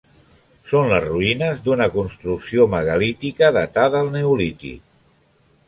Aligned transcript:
Són 0.69 0.87
les 0.93 1.03
ruïnes 1.03 1.61
d'una 1.67 1.87
construcció 1.97 2.67
megalítica 2.73 3.53
datada 3.61 4.03
al 4.07 4.13
Neolític. 4.19 4.85